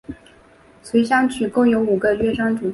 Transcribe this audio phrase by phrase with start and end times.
[0.81, 2.69] 随想曲共有五个乐章组成。